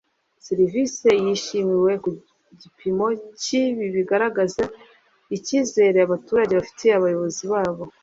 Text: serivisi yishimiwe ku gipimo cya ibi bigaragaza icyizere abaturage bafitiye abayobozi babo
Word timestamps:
serivisi 0.45 1.07
yishimiwe 1.23 1.91
ku 2.03 2.09
gipimo 2.61 3.05
cya 3.41 3.57
ibi 3.69 3.85
bigaragaza 3.95 4.63
icyizere 5.35 5.97
abaturage 6.01 6.51
bafitiye 6.59 6.93
abayobozi 6.95 7.43
babo 7.53 7.83